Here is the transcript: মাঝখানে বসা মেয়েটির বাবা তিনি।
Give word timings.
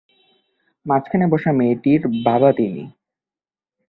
মাঝখানে 0.85 1.25
বসা 1.27 1.51
মেয়েটির 1.51 2.01
বাবা 2.25 2.49
তিনি। 2.53 2.83